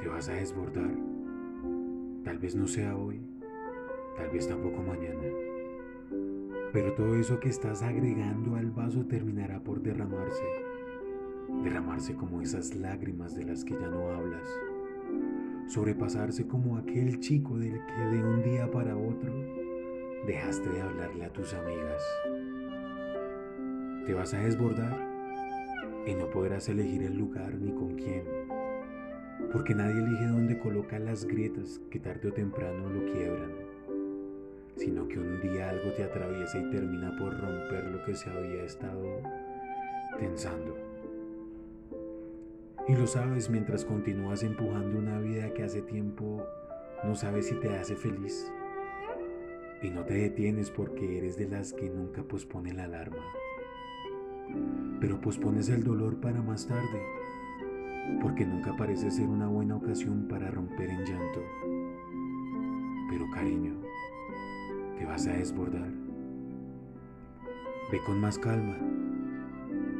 [0.00, 0.90] te vas a desbordar.
[2.24, 3.20] Tal vez no sea hoy,
[4.16, 5.22] tal vez tampoco mañana.
[6.72, 10.44] Pero todo eso que estás agregando al vaso terminará por derramarse.
[11.64, 14.46] Derramarse como esas lágrimas de las que ya no hablas.
[15.66, 19.32] Sobrepasarse como aquel chico del que de un día para otro
[20.26, 22.02] dejaste de hablarle a tus amigas.
[24.06, 24.96] Te vas a desbordar
[26.06, 28.59] y no podrás elegir el lugar ni con quién.
[29.52, 33.70] Porque nadie elige dónde coloca las grietas que tarde o temprano lo quiebran
[34.80, 38.64] sino que un día algo te atraviesa y termina por romper lo que se había
[38.64, 39.20] estado
[40.18, 40.74] tensando.
[42.88, 46.42] Y lo sabes mientras continúas empujando una vida que hace tiempo
[47.04, 48.50] no sabes si te hace feliz.
[49.82, 53.24] Y no te detienes porque eres de las que nunca pospone la alarma.
[54.98, 57.02] Pero pospones el dolor para más tarde,
[58.20, 61.40] porque nunca parece ser una buena ocasión para romper en llanto.
[63.10, 63.74] Pero cariño,
[64.98, 65.90] te vas a desbordar.
[67.90, 68.76] Ve con más calma.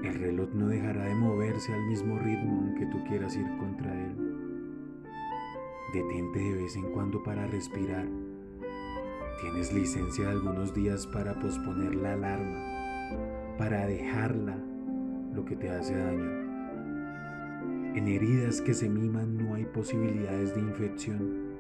[0.03, 4.17] El reloj no dejará de moverse al mismo ritmo aunque tú quieras ir contra él.
[5.93, 8.07] Detente de vez en cuando para respirar.
[9.41, 14.57] Tienes licencia de algunos días para posponer la alarma, para dejarla
[15.35, 16.50] lo que te hace daño.
[17.93, 21.57] En heridas que se miman no hay posibilidades de infección.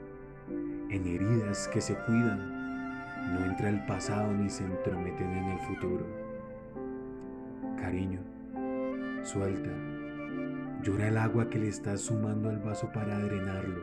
[0.88, 6.06] En heridas que se cuidan no entra el pasado ni se entrometen en el futuro.
[7.76, 8.20] Cariño,
[9.24, 9.70] suelta.
[10.84, 13.82] Llora el agua que le estás sumando al vaso para drenarlo.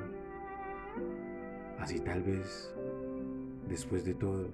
[1.79, 2.73] Así tal vez,
[3.67, 4.51] después de todo,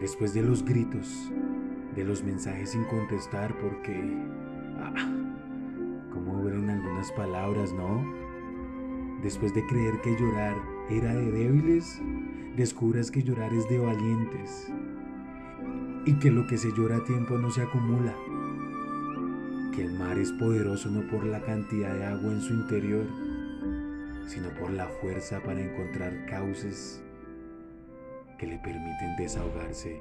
[0.00, 1.30] después de los gritos,
[1.94, 4.02] de los mensajes sin contestar porque...
[4.78, 5.37] Ah,
[6.28, 8.04] como en algunas palabras, ¿no?
[9.22, 10.54] Después de creer que llorar
[10.90, 12.00] era de débiles,
[12.56, 14.70] descubras que llorar es de valientes
[16.04, 18.14] y que lo que se llora a tiempo no se acumula,
[19.74, 23.06] que el mar es poderoso no por la cantidad de agua en su interior,
[24.26, 27.02] sino por la fuerza para encontrar cauces
[28.38, 30.00] que le permiten desahogarse